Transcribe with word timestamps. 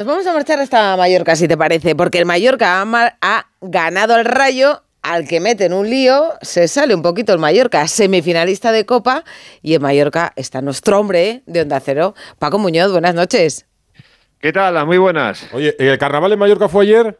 Nos 0.00 0.06
vamos 0.06 0.26
a 0.26 0.32
marchar 0.32 0.58
hasta 0.60 0.96
Mallorca, 0.96 1.36
si 1.36 1.46
te 1.46 1.58
parece, 1.58 1.94
porque 1.94 2.16
el 2.16 2.24
Mallorca 2.24 2.80
ha, 2.80 3.18
ha 3.20 3.46
ganado 3.60 4.14
al 4.14 4.24
Rayo 4.24 4.82
al 5.02 5.28
que 5.28 5.40
mete 5.40 5.66
en 5.66 5.74
un 5.74 5.90
lío, 5.90 6.30
se 6.40 6.68
sale 6.68 6.94
un 6.94 7.02
poquito 7.02 7.34
el 7.34 7.38
Mallorca, 7.38 7.86
semifinalista 7.86 8.72
de 8.72 8.86
Copa, 8.86 9.24
y 9.60 9.74
en 9.74 9.82
Mallorca 9.82 10.32
está 10.36 10.62
nuestro 10.62 10.98
hombre 10.98 11.42
de 11.44 11.60
Onda 11.60 11.78
Cero, 11.80 12.14
Paco 12.38 12.58
Muñoz, 12.58 12.90
buenas 12.92 13.14
noches. 13.14 13.66
¿Qué 14.38 14.54
tal? 14.54 14.86
Muy 14.86 14.96
buenas. 14.96 15.46
Oye, 15.52 15.76
¿el 15.78 15.98
carnaval 15.98 16.32
en 16.32 16.38
Mallorca 16.38 16.70
fue 16.70 16.84
ayer? 16.84 17.18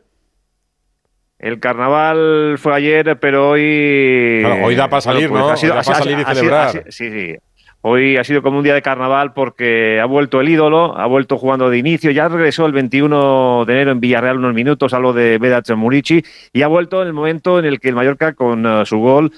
El 1.39 1.61
carnaval 1.61 2.57
fue 2.57 2.75
ayer, 2.75 3.21
pero 3.21 3.51
hoy... 3.51 4.43
hoy 4.65 4.75
da 4.75 4.89
para 4.89 5.03
salir, 5.03 5.29
pues 5.29 5.39
¿no? 5.39 5.51
Ha 5.51 5.57
sido, 5.59 5.75
da 5.75 5.83
para 5.83 5.99
salir 5.99 6.19
y 6.19 6.25
celebrar. 6.25 6.85
sí, 6.89 7.11
sí. 7.11 7.37
Hoy 7.83 8.19
ha 8.19 8.25
sido 8.25 8.43
como 8.43 8.59
un 8.59 8.65
día 8.65 8.75
de 8.75 8.83
carnaval 8.83 9.33
porque 9.33 10.01
ha 10.01 10.05
vuelto 10.05 10.41
el 10.43 10.51
ídolo, 10.51 10.99
ha 10.99 11.07
vuelto 11.07 11.39
jugando 11.39 11.71
de 11.71 11.79
inicio, 11.79 12.11
ya 12.11 12.29
regresó 12.29 12.67
el 12.67 12.73
21 12.73 13.65
de 13.65 13.73
enero 13.73 13.93
en 13.93 14.01
Villarreal 14.01 14.37
unos 14.37 14.53
minutos, 14.53 14.93
hablo 14.93 15.15
de 15.15 15.39
Vedat 15.39 15.70
Murici, 15.70 16.23
y 16.53 16.61
ha 16.61 16.66
vuelto 16.66 17.01
en 17.01 17.09
el 17.09 17.15
momento 17.15 17.59
en 17.59 17.65
el 17.65 17.80
que 17.80 17.89
el 17.89 17.95
Mallorca 17.95 18.34
con 18.34 18.66
uh, 18.66 18.84
su 18.84 18.98
gol 18.98 19.33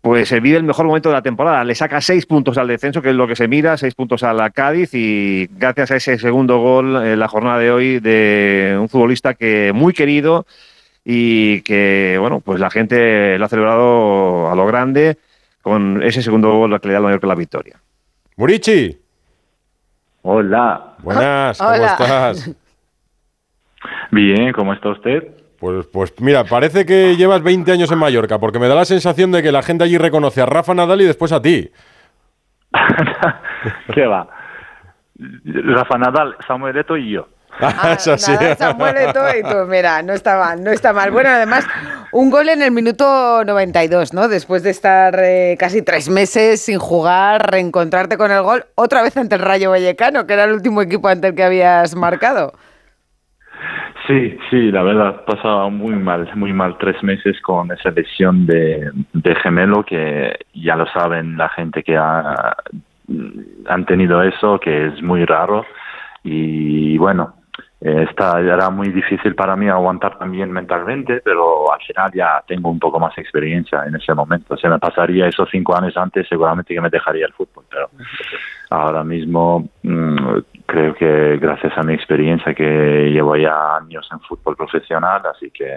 pues 0.00 0.28
se 0.28 0.38
vive 0.38 0.58
el 0.58 0.64
mejor 0.64 0.86
momento 0.86 1.08
de 1.08 1.14
la 1.14 1.22
temporada. 1.22 1.64
Le 1.64 1.74
saca 1.74 2.00
seis 2.00 2.26
puntos 2.26 2.58
al 2.58 2.68
descenso, 2.68 3.02
que 3.02 3.10
es 3.10 3.14
lo 3.14 3.26
que 3.28 3.36
se 3.36 3.48
mira, 3.48 3.76
seis 3.76 3.94
puntos 3.94 4.22
a 4.22 4.32
la 4.32 4.50
Cádiz, 4.50 4.94
y 4.94 5.48
gracias 5.52 5.90
a 5.92 5.96
ese 5.96 6.18
segundo 6.18 6.58
gol 6.58 7.04
en 7.04 7.18
la 7.18 7.28
jornada 7.28 7.58
de 7.58 7.70
hoy 7.70 8.00
de 8.00 8.76
un 8.80 8.88
futbolista 8.88 9.34
que 9.34 9.72
muy 9.72 9.92
querido 9.92 10.46
y 11.04 11.62
que, 11.62 12.16
bueno, 12.20 12.40
pues 12.40 12.60
la 12.60 12.70
gente 12.70 13.38
lo 13.38 13.44
ha 13.44 13.48
celebrado 13.48 14.50
a 14.50 14.54
lo 14.56 14.66
grande 14.66 15.18
con 15.62 16.02
ese 16.02 16.22
segundo 16.22 16.50
gol 16.52 16.78
que 16.80 16.88
le 16.88 16.94
da 16.94 16.98
al 16.98 17.04
Mallorca 17.04 17.26
la 17.26 17.34
victoria. 17.34 17.80
Murici. 18.36 18.98
Hola. 20.22 20.94
Buenas, 20.98 21.58
¿cómo 21.58 21.70
Hola. 21.70 21.86
estás? 21.86 22.50
Bien, 24.10 24.52
¿cómo 24.52 24.72
está 24.72 24.90
usted? 24.90 25.28
Pues, 25.58 25.86
pues 25.86 26.12
mira, 26.20 26.44
parece 26.44 26.84
que 26.84 27.16
llevas 27.16 27.42
20 27.42 27.70
años 27.72 27.90
en 27.92 27.98
Mallorca, 27.98 28.38
porque 28.38 28.58
me 28.58 28.68
da 28.68 28.74
la 28.74 28.84
sensación 28.84 29.30
de 29.32 29.42
que 29.42 29.52
la 29.52 29.62
gente 29.62 29.84
allí 29.84 29.96
reconoce 29.96 30.40
a 30.40 30.46
Rafa 30.46 30.74
Nadal 30.74 31.00
y 31.02 31.04
después 31.06 31.30
a 31.32 31.40
ti. 31.40 31.70
¿Qué 33.94 34.06
va? 34.06 34.28
Rafa 35.44 35.98
Nadal, 35.98 36.36
Samuel 36.46 36.76
Eto'o 36.76 36.96
y 36.96 37.10
yo. 37.12 37.28
Ah, 37.60 37.92
Es 37.98 38.08
así. 38.08 38.32
nada, 38.32 38.56
Samuel 38.56 38.96
Eto'o 38.96 39.28
y 39.38 39.42
tú, 39.42 39.56
mira, 39.68 40.02
no 40.02 40.14
está 40.14 40.38
mal, 40.38 40.64
no 40.64 40.70
está 40.70 40.92
mal. 40.92 41.10
Bueno, 41.10 41.28
además, 41.28 41.66
un 42.12 42.30
gol 42.30 42.48
en 42.50 42.62
el 42.62 42.70
minuto 42.70 43.42
92, 43.44 44.12
¿no? 44.12 44.28
Después 44.28 44.62
de 44.62 44.70
estar 44.70 45.14
eh, 45.18 45.56
casi 45.58 45.82
tres 45.82 46.10
meses 46.10 46.62
sin 46.62 46.78
jugar, 46.78 47.50
reencontrarte 47.50 48.16
con 48.18 48.30
el 48.30 48.42
gol, 48.42 48.64
otra 48.74 49.02
vez 49.02 49.16
ante 49.16 49.34
el 49.36 49.40
Rayo 49.40 49.70
Vallecano, 49.70 50.26
que 50.26 50.34
era 50.34 50.44
el 50.44 50.52
último 50.52 50.82
equipo 50.82 51.08
ante 51.08 51.28
el 51.28 51.34
que 51.34 51.42
habías 51.42 51.96
marcado. 51.96 52.52
Sí, 54.06 54.36
sí, 54.50 54.70
la 54.70 54.82
verdad, 54.82 55.24
pasaba 55.24 55.68
muy 55.70 55.94
mal, 55.94 56.28
muy 56.34 56.52
mal 56.52 56.76
tres 56.78 57.02
meses 57.02 57.40
con 57.40 57.70
esa 57.70 57.90
lesión 57.90 58.46
de, 58.46 58.90
de 59.12 59.34
gemelo 59.36 59.84
que 59.84 60.38
ya 60.54 60.76
lo 60.76 60.86
saben 60.86 61.36
la 61.36 61.48
gente 61.50 61.82
que 61.82 61.96
ha, 61.96 62.56
han 63.66 63.86
tenido 63.86 64.22
eso, 64.22 64.58
que 64.58 64.88
es 64.88 65.02
muy 65.02 65.24
raro. 65.24 65.64
Y 66.24 66.98
bueno, 66.98 67.34
eh, 67.84 68.06
está, 68.08 68.38
era 68.38 68.70
muy 68.70 68.90
difícil 68.90 69.34
para 69.34 69.56
mí 69.56 69.68
aguantar 69.68 70.16
también 70.16 70.52
mentalmente, 70.52 71.20
pero 71.24 71.72
al 71.72 71.80
final 71.80 72.12
ya 72.14 72.40
tengo 72.46 72.70
un 72.70 72.78
poco 72.78 73.00
más 73.00 73.16
experiencia 73.18 73.84
en 73.84 73.96
ese 73.96 74.14
momento. 74.14 74.56
Se 74.56 74.68
me 74.68 74.78
pasaría 74.78 75.26
esos 75.26 75.48
cinco 75.50 75.76
años 75.76 75.96
antes, 75.96 76.28
seguramente 76.28 76.74
que 76.74 76.80
me 76.80 76.90
dejaría 76.90 77.26
el 77.26 77.32
fútbol, 77.32 77.64
pero 77.68 77.90
ahora 78.70 79.02
mismo 79.02 79.68
mm, 79.82 80.38
creo 80.64 80.94
que 80.94 81.38
gracias 81.38 81.76
a 81.76 81.82
mi 81.82 81.94
experiencia 81.94 82.54
que 82.54 83.10
llevo 83.10 83.34
ya 83.36 83.76
años 83.78 84.08
en 84.12 84.20
fútbol 84.20 84.56
profesional, 84.56 85.22
así 85.26 85.50
que 85.50 85.74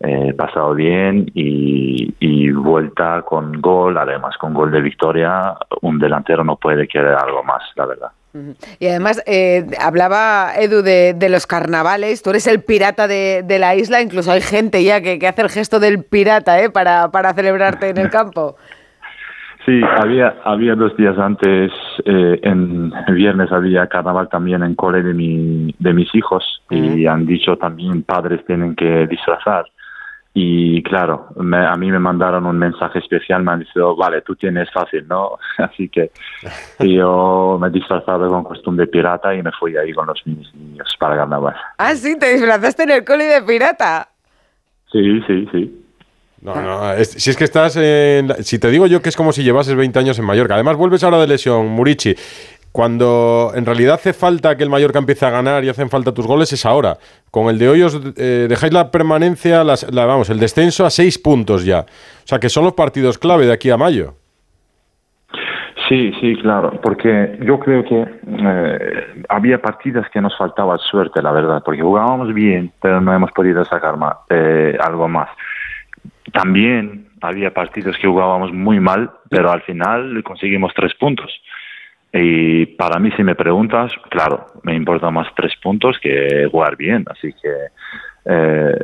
eh, 0.00 0.26
he 0.28 0.34
pasado 0.34 0.74
bien 0.74 1.30
y, 1.32 2.14
y 2.20 2.50
vuelta 2.50 3.22
con 3.22 3.58
gol, 3.58 3.96
además 3.96 4.36
con 4.36 4.52
gol 4.52 4.70
de 4.70 4.82
victoria, 4.82 5.56
un 5.80 5.98
delantero 5.98 6.44
no 6.44 6.56
puede 6.56 6.86
querer 6.86 7.14
algo 7.14 7.42
más, 7.42 7.62
la 7.74 7.86
verdad. 7.86 8.10
Y 8.78 8.86
además, 8.86 9.22
eh, 9.26 9.66
hablaba 9.80 10.52
Edu 10.56 10.82
de, 10.82 11.14
de 11.14 11.28
los 11.28 11.46
carnavales, 11.46 12.22
tú 12.22 12.30
eres 12.30 12.46
el 12.46 12.62
pirata 12.62 13.08
de, 13.08 13.42
de 13.44 13.58
la 13.58 13.74
isla, 13.74 14.02
incluso 14.02 14.30
hay 14.30 14.40
gente 14.40 14.84
ya 14.84 15.00
que, 15.00 15.18
que 15.18 15.26
hace 15.26 15.42
el 15.42 15.48
gesto 15.48 15.80
del 15.80 16.04
pirata 16.04 16.60
¿eh? 16.62 16.70
para, 16.70 17.10
para 17.10 17.32
celebrarte 17.34 17.90
en 17.90 17.98
el 17.98 18.10
campo. 18.10 18.56
Sí, 19.66 19.82
había, 19.82 20.34
había 20.44 20.74
dos 20.74 20.96
días 20.96 21.18
antes, 21.18 21.70
eh, 22.06 22.40
en 22.42 22.90
el 23.06 23.14
viernes 23.14 23.52
había 23.52 23.86
carnaval 23.86 24.30
también 24.30 24.62
en 24.62 24.74
cole 24.74 25.02
de, 25.02 25.12
mi, 25.12 25.74
de 25.78 25.92
mis 25.92 26.08
hijos 26.14 26.62
y 26.70 27.04
han 27.04 27.26
dicho 27.26 27.58
también 27.58 28.02
padres 28.02 28.42
tienen 28.46 28.74
que 28.74 29.06
disfrazar. 29.06 29.66
Y 30.40 30.84
claro, 30.84 31.26
me- 31.36 31.66
a 31.66 31.74
mí 31.76 31.90
me 31.90 31.98
mandaron 31.98 32.46
un 32.46 32.56
mensaje 32.56 33.00
especial, 33.00 33.42
me 33.42 33.50
han 33.52 33.58
dicho, 33.58 33.96
vale, 33.96 34.22
tú 34.22 34.36
tienes 34.36 34.70
fácil, 34.72 35.04
¿no? 35.08 35.32
Así 35.58 35.88
que 35.88 36.12
yo 36.78 37.58
me 37.60 37.66
he 37.66 37.70
disfrazado 37.70 38.28
con 38.28 38.44
costumbre 38.44 38.86
pirata 38.86 39.34
y 39.34 39.42
me 39.42 39.50
fui 39.58 39.76
ahí 39.76 39.92
con 39.92 40.06
los 40.06 40.24
mis 40.26 40.54
niños 40.54 40.88
para 41.00 41.16
carnaval. 41.16 41.56
Ah, 41.78 41.92
sí, 41.96 42.16
te 42.16 42.34
disfrazaste 42.34 42.84
en 42.84 42.90
el 42.92 43.04
cole 43.04 43.24
de 43.24 43.42
pirata. 43.42 44.10
Sí, 44.92 45.20
sí, 45.26 45.48
sí. 45.50 45.84
No, 46.40 46.54
no, 46.54 46.92
es- 46.92 47.10
si 47.10 47.30
es 47.30 47.36
que 47.36 47.42
estás 47.42 47.74
en... 47.76 48.28
la- 48.28 48.36
Si 48.36 48.60
te 48.60 48.70
digo 48.70 48.86
yo 48.86 49.02
que 49.02 49.08
es 49.08 49.16
como 49.16 49.32
si 49.32 49.42
llevases 49.42 49.74
20 49.74 49.98
años 49.98 50.20
en 50.20 50.24
Mallorca. 50.24 50.54
Además, 50.54 50.76
vuelves 50.76 51.02
ahora 51.02 51.18
de 51.18 51.26
lesión, 51.26 51.66
Murici. 51.66 52.14
Cuando 52.82 53.50
en 53.56 53.66
realidad 53.66 53.94
hace 53.94 54.12
falta 54.12 54.56
que 54.56 54.62
el 54.62 54.70
Mallorca 54.70 55.00
empiece 55.00 55.26
a 55.26 55.30
ganar 55.30 55.64
y 55.64 55.68
hacen 55.68 55.90
falta 55.90 56.14
tus 56.14 56.28
goles 56.28 56.52
es 56.52 56.64
ahora. 56.64 56.96
Con 57.32 57.48
el 57.48 57.58
de 57.58 57.68
hoy 57.68 57.82
os 57.82 58.00
eh, 58.16 58.46
dejáis 58.48 58.72
la 58.72 58.92
permanencia, 58.92 59.64
las- 59.64 59.92
la, 59.92 60.06
vamos, 60.06 60.30
el 60.30 60.38
descenso 60.38 60.86
a 60.86 60.90
seis 60.90 61.18
puntos 61.18 61.64
ya. 61.64 61.80
O 61.80 61.86
sea 62.26 62.38
que 62.38 62.48
son 62.48 62.62
los 62.62 62.74
partidos 62.74 63.18
clave 63.18 63.46
de 63.46 63.52
aquí 63.52 63.68
a 63.70 63.76
mayo. 63.76 64.14
Sí, 65.88 66.12
sí, 66.20 66.36
claro, 66.40 66.78
porque 66.80 67.36
yo 67.42 67.58
creo 67.58 67.82
que 67.82 68.00
eh, 68.00 69.24
había 69.28 69.60
partidas 69.60 70.08
que 70.10 70.20
nos 70.20 70.38
faltaba 70.38 70.78
suerte, 70.78 71.20
la 71.20 71.32
verdad, 71.32 71.62
porque 71.64 71.82
jugábamos 71.82 72.32
bien, 72.32 72.70
pero 72.80 73.00
no 73.00 73.12
hemos 73.12 73.32
podido 73.32 73.64
sacar 73.64 73.96
más, 73.96 74.18
eh, 74.30 74.78
algo 74.80 75.08
más. 75.08 75.30
También 76.32 77.08
había 77.22 77.52
partidos 77.52 77.96
que 77.96 78.06
jugábamos 78.06 78.52
muy 78.52 78.78
mal, 78.78 79.10
pero 79.28 79.50
al 79.50 79.62
final 79.62 80.22
conseguimos 80.22 80.72
tres 80.76 80.94
puntos. 80.94 81.32
Y 82.12 82.66
para 82.66 82.98
mí, 82.98 83.10
si 83.16 83.22
me 83.22 83.34
preguntas, 83.34 83.92
claro, 84.08 84.46
me 84.62 84.74
importa 84.74 85.10
más 85.10 85.28
tres 85.36 85.54
puntos 85.62 85.98
que 86.00 86.48
jugar 86.50 86.76
bien, 86.76 87.04
así 87.10 87.32
que 87.34 87.50
eh, 88.24 88.78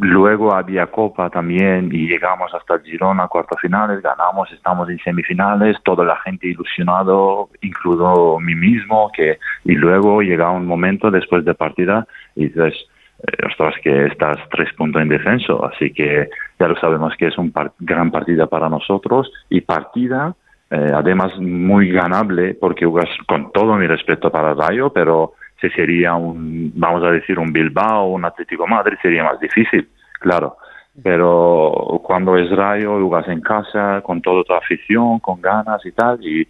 luego 0.00 0.54
había 0.54 0.86
Copa 0.86 1.28
también 1.28 1.88
y 1.92 2.06
llegamos 2.08 2.52
hasta 2.54 2.74
el 2.74 2.82
Girona, 2.82 3.26
cuartos 3.28 3.60
finales, 3.60 4.00
ganamos, 4.00 4.50
estamos 4.52 4.88
en 4.90 4.98
semifinales, 5.00 5.76
toda 5.84 6.04
la 6.04 6.16
gente 6.20 6.46
ilusionado, 6.46 7.50
incluido 7.62 8.38
mí 8.40 8.54
mismo, 8.54 9.10
que 9.12 9.38
y 9.64 9.72
luego 9.72 10.22
llega 10.22 10.50
un 10.50 10.66
momento 10.66 11.10
después 11.10 11.44
de 11.44 11.54
partida 11.54 12.06
y 12.36 12.46
dices, 12.46 12.74
eh, 13.26 13.46
ostras, 13.46 13.74
que 13.82 14.06
estás 14.06 14.38
tres 14.50 14.72
puntos 14.74 15.02
en 15.02 15.08
descenso, 15.08 15.64
así 15.64 15.92
que 15.92 16.28
ya 16.58 16.68
lo 16.68 16.76
sabemos 16.76 17.14
que 17.16 17.26
es 17.26 17.38
un 17.38 17.50
par- 17.50 17.72
gran 17.80 18.10
partida 18.12 18.46
para 18.46 18.68
nosotros 18.68 19.30
y 19.50 19.60
partida 19.62 20.34
eh, 20.70 20.92
además 20.94 21.32
muy 21.38 21.90
ganable 21.90 22.54
porque 22.54 22.86
con 23.26 23.52
todo 23.52 23.76
mi 23.76 23.86
respeto 23.86 24.30
para 24.30 24.54
Rayo, 24.54 24.90
pero 24.92 25.32
si 25.60 25.70
sería 25.70 26.14
un, 26.14 26.72
vamos 26.74 27.02
a 27.04 27.10
decir, 27.10 27.38
un 27.38 27.52
Bilbao 27.52 28.08
un 28.08 28.24
Atlético 28.24 28.66
Madrid 28.66 28.96
sería 29.00 29.24
más 29.24 29.40
difícil, 29.40 29.88
claro. 30.20 30.56
Pero 31.02 32.00
cuando 32.02 32.36
es 32.36 32.50
Rayo, 32.50 33.00
jugas 33.00 33.28
en 33.28 33.40
casa, 33.40 34.02
con 34.02 34.20
toda 34.20 34.42
tu 34.42 34.52
afición, 34.52 35.20
con 35.20 35.40
ganas 35.40 35.84
y 35.86 35.92
tal, 35.92 36.22
y 36.22 36.46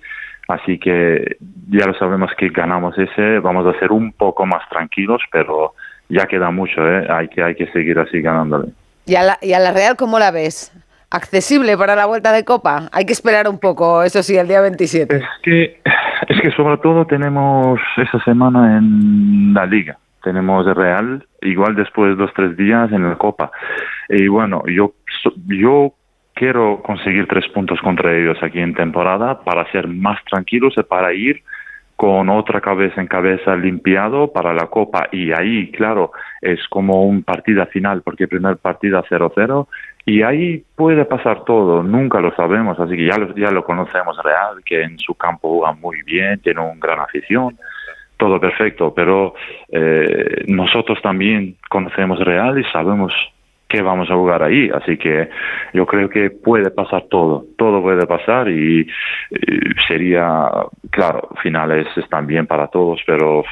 así 0.49 0.79
que 0.79 1.37
ya 1.71 1.87
lo 1.87 1.95
sabemos 1.95 2.31
que 2.37 2.49
ganamos 2.49 2.97
ese, 2.99 3.39
vamos 3.41 3.67
a 3.67 3.79
ser 3.79 3.93
un 3.93 4.13
poco 4.13 4.47
más 4.47 4.67
tranquilos, 4.71 5.21
pero 5.31 5.75
ya 6.09 6.27
queda 6.27 6.51
mucho, 6.51 6.81
¿eh? 6.89 7.07
hay, 7.11 7.29
que, 7.29 7.43
hay 7.43 7.55
que 7.55 7.71
seguir 7.73 7.99
así 7.99 8.23
ganándole. 8.23 8.73
¿Y 9.05 9.15
a, 9.17 9.23
la, 9.23 9.39
¿Y 9.43 9.53
a 9.53 9.59
la 9.59 9.73
Real 9.73 9.97
cómo 9.97 10.19
la 10.19 10.31
ves? 10.31 10.73
¿Accesible 11.11 11.79
para 11.79 11.97
la 11.97 12.05
vuelta 12.05 12.33
de 12.33 12.45
Copa? 12.45 12.91
Hay 12.93 13.07
que 13.07 13.15
esperar 13.15 13.49
un 13.49 13.59
poco, 13.59 14.03
eso 14.03 14.23
sí, 14.23 14.37
el 14.37 14.47
día 14.47 14.61
27. 14.61 15.17
Es 15.17 15.25
que, 15.43 15.81
es 16.29 16.41
que 16.43 16.51
sobre 16.51 16.77
todo 16.79 17.07
tenemos 17.07 17.81
esa 17.97 18.23
semana 18.25 18.77
en 18.77 19.55
la 19.55 19.65
liga. 19.65 19.97
Tenemos 20.23 20.67
el 20.67 20.75
Real, 20.75 21.27
igual 21.41 21.77
después 21.77 22.19
dos 22.19 22.31
tres 22.35 22.57
días 22.59 22.93
en 22.93 23.09
la 23.09 23.17
Copa. 23.17 23.51
Y 24.11 24.29
bueno, 24.29 24.63
yo, 24.67 24.93
yo 25.47 25.95
quiero 26.35 26.83
conseguir 26.83 27.27
tres 27.27 27.49
puntos 27.49 27.81
contra 27.81 28.15
ellos 28.15 28.37
aquí 28.43 28.61
en 28.61 28.75
temporada 28.75 29.41
para 29.41 29.71
ser 29.73 29.89
más 29.89 30.23
tranquilos 30.25 30.75
y 30.77 30.83
para 30.83 31.15
ir 31.15 31.43
con 31.97 32.29
otra 32.29 32.61
cabeza 32.61 33.01
en 33.01 33.09
cabeza 33.09 33.57
limpiado 33.57 34.31
para 34.31 34.53
la 34.53 34.67
Copa. 34.67 35.09
Y 35.11 35.33
ahí, 35.33 35.73
claro, 35.73 36.13
es 36.41 36.61
como 36.69 37.03
un 37.05 37.25
partida 37.25 37.67
final, 37.67 38.03
porque 38.03 38.29
primer 38.29 38.59
partida 38.59 39.03
0-0 39.03 39.67
y 40.09 40.23
ahí 40.23 40.65
puede 40.75 41.05
pasar 41.05 41.45
todo, 41.45 41.83
nunca 41.83 42.19
lo 42.19 42.35
sabemos, 42.35 42.81
así 42.81 42.97
que 42.97 43.05
ya 43.05 43.19
lo, 43.19 43.35
ya 43.35 43.51
lo 43.51 43.63
conocemos 43.63 44.17
Real, 44.25 44.65
que 44.65 44.81
en 44.83 44.99
su 44.99 45.15
campo 45.15 45.59
juega 45.59 45.75
muy 45.75 46.03
bien, 46.03 46.41
tiene 46.41 46.63
una 46.63 46.81
gran 46.81 47.01
afición, 47.01 47.59
todo 48.17 48.41
perfecto, 48.41 48.95
pero 48.95 49.35
eh, 49.71 50.45
nosotros 50.47 50.99
también 51.03 51.57
conocemos 51.69 52.19
Real 52.21 52.59
y 52.59 52.65
sabemos 52.73 53.13
que 53.69 53.83
vamos 53.83 54.11
a 54.11 54.15
jugar 54.15 54.43
ahí, 54.43 54.71
así 54.73 54.97
que 54.97 55.29
yo 55.75 55.85
creo 55.85 56.09
que 56.09 56.31
puede 56.31 56.71
pasar 56.71 57.03
todo, 57.11 57.45
todo 57.59 57.83
puede 57.83 58.07
pasar 58.07 58.49
y, 58.49 58.81
y 58.81 58.89
sería, 59.87 60.49
claro, 60.89 61.29
finales 61.43 61.87
están 61.99 62.27
bien 62.27 62.47
para 62.47 62.69
todos, 62.69 62.99
pero 63.07 63.45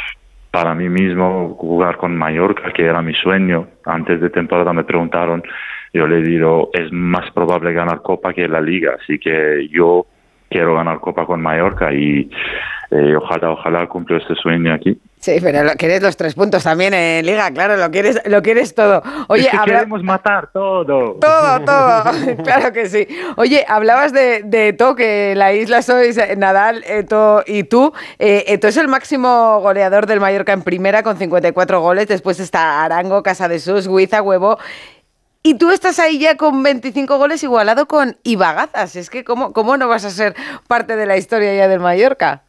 para 0.50 0.74
mí 0.74 0.88
mismo 0.88 1.54
jugar 1.58 1.98
con 1.98 2.16
Mallorca, 2.16 2.72
que 2.72 2.86
era 2.86 3.02
mi 3.02 3.12
sueño, 3.12 3.68
antes 3.84 4.22
de 4.22 4.30
temporada 4.30 4.72
me 4.72 4.84
preguntaron, 4.84 5.42
yo 5.96 6.06
le 6.06 6.22
digo, 6.22 6.70
es 6.72 6.92
más 6.92 7.30
probable 7.32 7.72
ganar 7.72 8.02
Copa 8.02 8.32
que 8.34 8.46
la 8.48 8.60
Liga, 8.60 8.96
así 9.02 9.18
que 9.18 9.68
yo 9.70 10.06
quiero 10.48 10.74
ganar 10.74 11.00
Copa 11.00 11.26
con 11.26 11.40
Mallorca 11.42 11.92
y 11.92 12.30
eh, 12.92 13.16
ojalá, 13.16 13.50
ojalá 13.50 13.86
cumplo 13.88 14.16
este 14.16 14.34
sueño 14.36 14.72
aquí. 14.74 14.96
Sí, 15.18 15.38
pero 15.42 15.64
lo, 15.64 15.72
quieres 15.72 16.02
los 16.02 16.16
tres 16.16 16.34
puntos 16.36 16.62
también 16.62 16.94
en 16.94 17.26
Liga, 17.26 17.50
claro, 17.50 17.76
lo 17.76 17.90
quieres, 17.90 18.20
lo 18.26 18.42
quieres 18.42 18.74
todo. 18.76 19.02
Oye, 19.26 19.42
es 19.42 19.48
que 19.48 19.56
habla- 19.56 19.74
queremos 19.78 20.04
matar 20.04 20.50
todo. 20.52 20.84
Todo, 21.14 21.60
todo, 21.64 22.36
claro 22.44 22.72
que 22.72 22.86
sí. 22.88 23.08
Oye, 23.36 23.64
hablabas 23.66 24.12
de, 24.12 24.42
de 24.44 24.68
Eto, 24.68 24.94
que 24.94 25.34
la 25.34 25.52
isla 25.52 25.82
sois 25.82 26.16
eh, 26.16 26.36
Nadal, 26.36 26.84
Eto 26.86 27.42
y 27.44 27.64
tú. 27.64 27.92
Eh, 28.20 28.44
Eto 28.46 28.68
es 28.68 28.76
el 28.76 28.86
máximo 28.86 29.58
goleador 29.62 30.06
del 30.06 30.20
Mallorca 30.20 30.52
en 30.52 30.62
primera 30.62 31.02
con 31.02 31.16
54 31.16 31.80
goles. 31.80 32.06
Después 32.06 32.38
está 32.38 32.84
Arango, 32.84 33.24
Casa 33.24 33.48
de 33.48 33.58
Sus, 33.58 33.88
Huiza, 33.88 34.22
Huevo. 34.22 34.58
Y 35.46 35.56
tú 35.56 35.70
estás 35.70 36.00
ahí 36.00 36.18
ya 36.18 36.36
con 36.36 36.60
25 36.64 37.18
goles 37.18 37.40
igualado 37.44 37.86
con 37.86 38.16
Ibagazas. 38.24 38.96
Es 38.96 39.08
que, 39.08 39.22
¿cómo, 39.22 39.52
¿cómo 39.52 39.76
no 39.76 39.86
vas 39.86 40.04
a 40.04 40.10
ser 40.10 40.34
parte 40.66 40.96
de 40.96 41.06
la 41.06 41.18
historia 41.18 41.54
ya 41.54 41.68
del 41.68 41.78
Mallorca? 41.78 42.42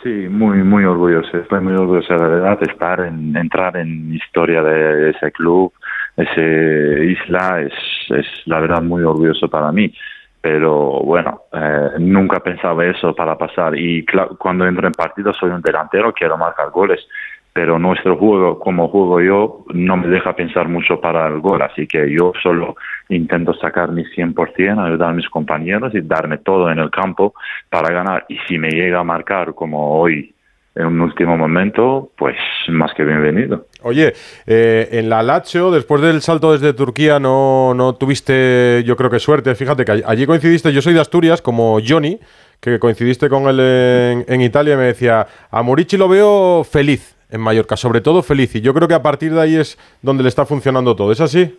Sí, 0.00 0.28
muy, 0.30 0.58
muy 0.58 0.84
orgulloso. 0.84 1.36
Estoy 1.36 1.58
muy 1.58 1.72
orgulloso 1.72 2.14
de 2.14 2.28
verdad 2.28 2.60
de 2.60 2.70
estar 2.70 3.00
en, 3.00 3.36
entrar 3.36 3.76
en 3.76 4.14
historia 4.14 4.62
de 4.62 5.10
ese 5.10 5.32
club, 5.32 5.72
ese 6.16 7.06
isla. 7.06 7.60
Es, 7.62 7.72
es 8.16 8.26
la 8.44 8.60
verdad 8.60 8.80
muy 8.80 9.02
orgulloso 9.02 9.48
para 9.48 9.72
mí. 9.72 9.92
Pero 10.40 11.00
bueno, 11.00 11.42
eh, 11.52 11.90
nunca 11.98 12.38
pensaba 12.38 12.86
eso 12.86 13.16
para 13.16 13.36
pasar. 13.36 13.76
Y 13.76 14.06
cuando 14.38 14.64
entro 14.64 14.86
en 14.86 14.92
partido 14.92 15.34
soy 15.34 15.50
un 15.50 15.60
delantero, 15.60 16.12
quiero 16.12 16.38
marcar 16.38 16.70
goles. 16.70 17.04
Pero 17.58 17.76
nuestro 17.76 18.16
juego, 18.16 18.60
como 18.60 18.86
juego 18.86 19.20
yo, 19.20 19.64
no 19.74 19.96
me 19.96 20.06
deja 20.06 20.36
pensar 20.36 20.68
mucho 20.68 21.00
para 21.00 21.26
el 21.26 21.40
gol. 21.40 21.60
Así 21.60 21.88
que 21.88 22.08
yo 22.08 22.32
solo 22.40 22.76
intento 23.08 23.52
sacar 23.52 23.90
mi 23.90 24.04
100%, 24.04 24.78
ayudar 24.78 25.10
a 25.10 25.12
mis 25.12 25.28
compañeros 25.28 25.92
y 25.92 26.00
darme 26.02 26.38
todo 26.38 26.70
en 26.70 26.78
el 26.78 26.88
campo 26.88 27.34
para 27.68 27.92
ganar. 27.92 28.26
Y 28.28 28.38
si 28.46 28.60
me 28.60 28.70
llega 28.70 29.00
a 29.00 29.02
marcar 29.02 29.54
como 29.54 29.98
hoy 29.98 30.32
en 30.76 30.86
un 30.86 31.00
último 31.00 31.36
momento, 31.36 32.12
pues 32.16 32.36
más 32.68 32.94
que 32.94 33.02
bienvenido. 33.02 33.66
Oye, 33.82 34.12
eh, 34.46 34.90
en 34.92 35.08
la 35.08 35.24
Lazio, 35.24 35.72
después 35.72 36.00
del 36.00 36.20
salto 36.20 36.52
desde 36.52 36.74
Turquía, 36.74 37.18
no, 37.18 37.74
no 37.74 37.96
tuviste, 37.96 38.84
yo 38.86 38.94
creo 38.94 39.10
que 39.10 39.18
suerte. 39.18 39.56
Fíjate 39.56 39.84
que 39.84 40.04
allí 40.06 40.26
coincidiste, 40.26 40.72
yo 40.72 40.80
soy 40.80 40.94
de 40.94 41.00
Asturias, 41.00 41.42
como 41.42 41.80
Johnny, 41.84 42.20
que 42.60 42.78
coincidiste 42.78 43.28
con 43.28 43.48
él 43.48 43.58
en, 43.58 44.24
en 44.28 44.42
Italia, 44.42 44.74
y 44.74 44.76
me 44.76 44.84
decía, 44.84 45.26
a 45.50 45.62
Morici 45.64 45.96
lo 45.96 46.08
veo 46.08 46.62
feliz 46.62 47.17
en 47.30 47.40
Mallorca, 47.40 47.76
sobre 47.76 48.00
todo 48.00 48.22
feliz. 48.22 48.54
Y 48.56 48.60
yo 48.60 48.74
creo 48.74 48.88
que 48.88 48.94
a 48.94 49.02
partir 49.02 49.32
de 49.32 49.40
ahí 49.40 49.56
es 49.56 49.78
donde 50.02 50.22
le 50.22 50.28
está 50.28 50.46
funcionando 50.46 50.94
todo. 50.96 51.12
¿Es 51.12 51.20
así? 51.20 51.58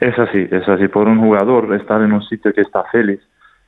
Es 0.00 0.18
así, 0.18 0.46
es 0.50 0.68
así. 0.68 0.88
Por 0.88 1.08
un 1.08 1.20
jugador, 1.20 1.74
estar 1.74 2.02
en 2.02 2.12
un 2.12 2.22
sitio 2.22 2.52
que 2.52 2.60
está 2.60 2.84
feliz 2.84 3.20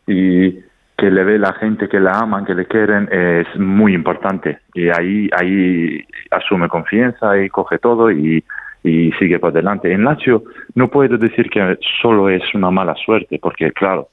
y 0.06 0.52
que 0.96 1.10
le 1.10 1.24
ve 1.24 1.38
la 1.38 1.52
gente 1.54 1.88
que 1.88 2.00
la 2.00 2.18
aman, 2.18 2.44
que 2.44 2.54
le 2.54 2.66
quieren, 2.66 3.08
es 3.12 3.46
muy 3.58 3.94
importante. 3.94 4.58
Y 4.74 4.88
ahí, 4.88 5.28
ahí 5.38 6.04
asume 6.30 6.68
confianza 6.68 7.38
y 7.38 7.48
coge 7.48 7.78
todo 7.78 8.10
y, 8.10 8.42
y 8.82 9.12
sigue 9.12 9.38
por 9.38 9.52
delante. 9.52 9.92
En 9.92 10.04
Lazio 10.04 10.44
no 10.74 10.88
puedo 10.88 11.18
decir 11.18 11.50
que 11.50 11.78
solo 12.00 12.28
es 12.30 12.42
una 12.54 12.70
mala 12.70 12.94
suerte, 12.94 13.38
porque 13.40 13.72
claro, 13.72 14.08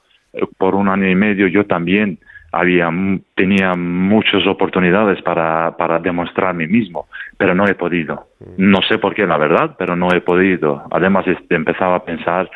por 0.58 0.76
un 0.76 0.90
año 0.90 1.10
y 1.10 1.16
medio 1.16 1.48
yo 1.48 1.66
también 1.66 2.20
había 2.54 2.90
tenía 3.36 3.74
muchas 3.76 4.46
oportunidades 4.46 5.22
para, 5.24 5.76
para 5.76 6.00
demostrar 6.00 6.54
mí 6.54 6.68
mismo, 6.68 7.08
pero 7.38 7.56
no 7.56 7.66
he 7.66 7.74
podido. 7.74 8.28
No 8.58 8.82
sé 8.84 9.00
por 9.00 9.16
qué, 9.16 9.26
la 9.26 9.38
verdad, 9.38 9.76
pero 9.78 9.96
no 9.96 10.14
he 10.14 10.22
podido. 10.22 10.84
Además, 10.92 11.28
este, 11.28 11.56
empezaba 11.56 11.96
a 11.96 12.06
pensar 12.06 12.50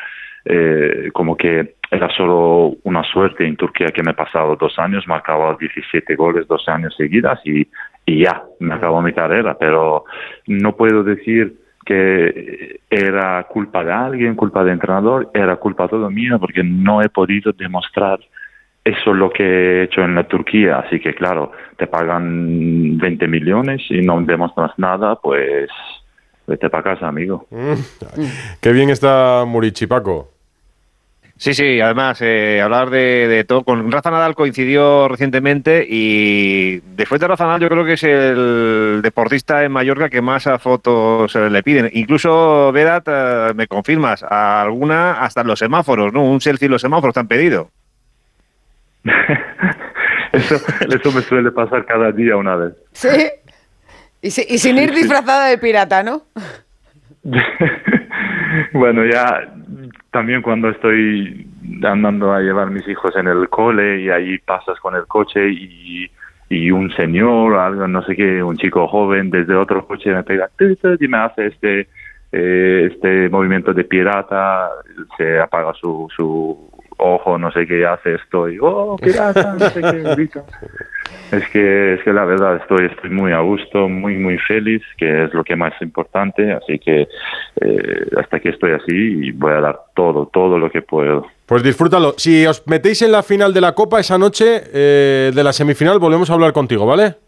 eh, 0.44 1.10
como 1.12 1.36
que 1.36 1.74
era 1.90 2.08
solo 2.10 2.76
una 2.84 3.02
suerte 3.02 3.44
en 3.44 3.56
Turquía 3.56 3.88
que 3.88 4.02
me 4.04 4.12
he 4.12 4.14
pasado 4.14 4.56
dos 4.56 4.78
años, 4.78 5.06
marcaba 5.08 5.56
17 5.58 6.14
goles 6.14 6.46
dos 6.46 6.68
años 6.68 6.94
seguidas 6.96 7.40
y, 7.44 7.66
y 8.06 8.22
ya, 8.22 8.44
me 8.60 8.74
acabó 8.74 9.02
mi 9.02 9.12
carrera, 9.12 9.56
pero 9.58 10.04
no 10.46 10.76
puedo 10.76 11.02
decir 11.02 11.56
que 11.84 12.80
era 12.88 13.42
culpa 13.44 13.82
de 13.82 13.92
alguien, 13.92 14.36
culpa 14.36 14.62
del 14.62 14.74
entrenador, 14.74 15.30
era 15.34 15.56
culpa 15.56 15.88
todo 15.88 16.08
mía 16.08 16.38
porque 16.38 16.62
no 16.62 17.02
he 17.02 17.08
podido 17.08 17.52
demostrar 17.52 18.20
eso 18.88 19.10
es 19.10 19.16
lo 19.16 19.30
que 19.30 19.42
he 19.42 19.82
hecho 19.84 20.02
en 20.02 20.14
la 20.14 20.24
Turquía, 20.24 20.78
así 20.78 21.00
que 21.00 21.14
claro, 21.14 21.52
te 21.76 21.86
pagan 21.86 22.96
20 22.98 23.28
millones 23.28 23.82
y 23.90 24.00
no 24.00 24.20
demuestras 24.22 24.72
nada, 24.78 25.16
pues 25.16 25.68
vete 26.46 26.70
para 26.70 26.82
casa, 26.82 27.08
amigo. 27.08 27.46
Qué 28.60 28.72
bien 28.72 28.90
está 28.90 29.44
Murici, 29.46 29.86
Paco. 29.86 30.30
Sí, 31.40 31.54
sí, 31.54 31.80
además, 31.80 32.20
eh, 32.20 32.60
hablar 32.60 32.90
de, 32.90 33.28
de 33.28 33.44
todo. 33.44 33.62
Con 33.62 33.92
Rafa 33.92 34.10
Nadal 34.10 34.34
coincidió 34.34 35.06
recientemente 35.06 35.86
y 35.88 36.80
después 36.96 37.20
de 37.20 37.28
Rafa 37.28 37.44
Nadal 37.44 37.60
yo 37.60 37.68
creo 37.68 37.84
que 37.84 37.92
es 37.92 38.02
el 38.02 39.00
deportista 39.04 39.62
en 39.62 39.70
Mallorca 39.70 40.10
que 40.10 40.20
más 40.20 40.48
a 40.48 40.58
fotos 40.58 41.36
eh, 41.36 41.48
le 41.48 41.62
piden. 41.62 41.90
Incluso, 41.92 42.72
Vedat, 42.72 43.06
eh, 43.06 43.52
me 43.54 43.68
confirmas, 43.68 44.24
a 44.24 44.62
alguna 44.62 45.12
hasta 45.12 45.42
en 45.42 45.46
los 45.46 45.60
semáforos, 45.60 46.12
¿no? 46.12 46.24
Un 46.24 46.40
selfie 46.40 46.66
en 46.66 46.72
los 46.72 46.82
semáforos 46.82 47.14
te 47.14 47.20
han 47.20 47.28
pedido. 47.28 47.70
eso, 50.32 50.56
eso 50.88 51.12
me 51.12 51.22
suele 51.22 51.50
pasar 51.50 51.84
cada 51.86 52.12
día 52.12 52.36
una 52.36 52.56
vez. 52.56 52.72
Sí. 52.92 53.08
Y, 54.22 54.30
si- 54.30 54.46
y 54.48 54.58
sin 54.58 54.78
ir 54.78 54.92
disfrazada 54.92 55.46
de 55.48 55.58
pirata, 55.58 56.02
¿no? 56.02 56.22
bueno, 58.72 59.04
ya 59.04 59.52
también 60.10 60.42
cuando 60.42 60.70
estoy 60.70 61.46
andando 61.82 62.32
a 62.32 62.40
llevar 62.40 62.70
mis 62.70 62.86
hijos 62.88 63.14
en 63.16 63.28
el 63.28 63.48
cole 63.48 64.00
y 64.00 64.10
ahí 64.10 64.38
pasas 64.38 64.78
con 64.80 64.94
el 64.96 65.06
coche 65.06 65.48
y, 65.50 66.10
y 66.48 66.70
un 66.70 66.90
señor, 66.92 67.56
algo, 67.58 67.86
no 67.86 68.02
sé 68.04 68.16
qué, 68.16 68.42
un 68.42 68.56
chico 68.56 68.88
joven 68.88 69.30
desde 69.30 69.54
otro 69.54 69.86
coche 69.86 70.10
me 70.12 70.22
pega 70.22 70.48
y 70.98 71.08
me 71.08 71.18
hace 71.18 71.46
este 71.46 71.88
eh, 72.32 72.90
este 72.92 73.28
movimiento 73.30 73.72
de 73.72 73.84
pirata, 73.84 74.68
se 75.16 75.38
apaga 75.40 75.72
su, 75.74 76.08
su 76.14 76.70
ojo, 76.98 77.38
no 77.38 77.50
sé 77.50 77.66
qué 77.66 77.86
hace 77.86 78.14
esto 78.14 78.48
y 78.48 78.58
oh 78.60 78.96
pirata, 78.96 79.54
no 79.54 79.68
sé 79.70 79.80
qué 79.80 80.02
grita. 80.16 80.44
Es 81.32 81.48
que, 81.50 81.94
es 81.94 82.02
que 82.02 82.12
la 82.12 82.24
verdad 82.24 82.56
estoy, 82.56 82.86
estoy 82.86 83.10
muy 83.10 83.32
a 83.32 83.40
gusto, 83.40 83.88
muy, 83.88 84.16
muy 84.16 84.38
feliz, 84.38 84.82
que 84.96 85.24
es 85.24 85.34
lo 85.34 85.44
que 85.44 85.56
más 85.56 85.74
importante, 85.80 86.52
así 86.52 86.78
que 86.78 87.08
eh, 87.60 88.06
hasta 88.16 88.40
que 88.40 88.50
estoy 88.50 88.72
así 88.72 88.94
y 88.94 89.30
voy 89.32 89.52
a 89.52 89.60
dar 89.60 89.80
todo, 89.94 90.26
todo 90.32 90.58
lo 90.58 90.70
que 90.70 90.82
puedo. 90.82 91.26
Pues 91.46 91.62
disfrútalo. 91.62 92.14
Si 92.16 92.46
os 92.46 92.66
metéis 92.66 93.02
en 93.02 93.12
la 93.12 93.22
final 93.22 93.52
de 93.52 93.60
la 93.60 93.74
Copa 93.74 94.00
esa 94.00 94.18
noche, 94.18 94.62
eh, 94.72 95.30
de 95.34 95.44
la 95.44 95.52
semifinal, 95.52 95.98
volvemos 95.98 96.30
a 96.30 96.34
hablar 96.34 96.52
contigo, 96.52 96.86
¿vale? 96.86 97.27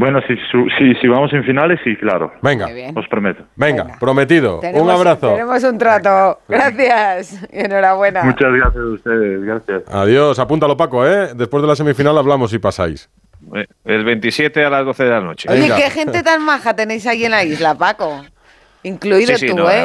Bueno, 0.00 0.20
si, 0.26 0.34
su- 0.50 0.66
si, 0.78 0.94
si 1.00 1.06
vamos 1.08 1.30
en 1.34 1.44
finales, 1.44 1.78
sí, 1.84 1.94
claro, 1.96 2.32
Venga, 2.40 2.66
os 2.96 3.06
prometo. 3.08 3.44
venga, 3.54 3.82
Venga. 3.84 3.98
prometido. 3.98 4.58
Tenemos- 4.60 4.82
Un 4.82 4.90
abrazo. 4.90 5.28
Tenemos 5.32 5.62
un 5.62 5.76
trato. 5.76 6.38
Gracias. 6.48 7.34
Y 7.52 7.58
enhorabuena. 7.66 8.22
Muchas 8.24 8.50
gracias 8.50 8.76
a 8.82 8.86
ustedes, 8.94 9.42
gracias. 9.44 9.82
Adiós, 9.92 10.38
apúntalo 10.38 10.74
Paco, 10.76 11.06
¿eh? 11.06 11.32
Después 11.34 11.60
de 11.62 11.68
la 11.68 11.76
semifinal 11.76 12.16
hablamos 12.16 12.50
si 12.50 12.58
pasáis. 12.58 13.10
Eh, 13.54 13.66
El 13.84 14.04
27 14.04 14.64
a 14.64 14.70
las 14.70 14.84
12 14.86 15.04
de 15.04 15.10
la 15.10 15.20
noche. 15.20 15.48
Oye, 15.50 15.60
Venga. 15.62 15.76
qué 15.76 15.90
gente 15.90 16.22
tan 16.22 16.42
maja 16.44 16.74
tenéis 16.74 17.06
ahí 17.06 17.24
en 17.26 17.32
la 17.32 17.44
isla, 17.44 17.74
Paco. 17.74 18.24
Incluido 18.82 19.34
Sí, 19.36 19.40
sí, 19.40 19.46
tú, 19.48 19.56
no, 19.56 19.70
¿eh? 19.70 19.84